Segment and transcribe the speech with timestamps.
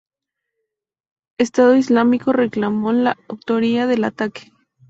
[1.37, 4.51] Estado Islámico reclamó la autoría del ataque.